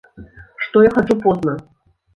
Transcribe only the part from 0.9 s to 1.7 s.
хаджу позна.